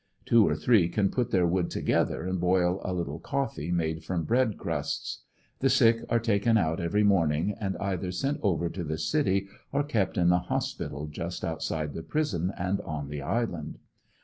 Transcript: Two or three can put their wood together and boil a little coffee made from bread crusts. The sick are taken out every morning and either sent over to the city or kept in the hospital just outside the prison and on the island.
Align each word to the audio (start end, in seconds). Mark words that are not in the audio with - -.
Two 0.25 0.47
or 0.49 0.55
three 0.55 0.89
can 0.89 1.11
put 1.11 1.29
their 1.29 1.45
wood 1.45 1.69
together 1.69 2.23
and 2.25 2.39
boil 2.39 2.81
a 2.83 2.91
little 2.91 3.19
coffee 3.19 3.71
made 3.71 4.03
from 4.03 4.23
bread 4.23 4.57
crusts. 4.57 5.21
The 5.59 5.69
sick 5.69 6.03
are 6.09 6.17
taken 6.19 6.57
out 6.57 6.79
every 6.79 7.03
morning 7.03 7.53
and 7.59 7.77
either 7.77 8.11
sent 8.11 8.39
over 8.41 8.67
to 8.67 8.83
the 8.83 8.97
city 8.97 9.47
or 9.71 9.83
kept 9.83 10.17
in 10.17 10.29
the 10.29 10.39
hospital 10.39 11.05
just 11.05 11.45
outside 11.45 11.93
the 11.93 12.01
prison 12.01 12.51
and 12.57 12.81
on 12.81 13.09
the 13.09 13.21
island. 13.21 13.77